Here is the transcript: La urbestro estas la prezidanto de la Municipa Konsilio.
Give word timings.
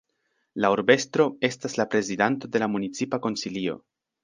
La 0.63 0.71
urbestro 0.75 1.27
estas 1.51 1.77
la 1.81 1.87
prezidanto 1.93 2.51
de 2.57 2.65
la 2.65 2.73
Municipa 2.79 3.23
Konsilio. 3.29 3.81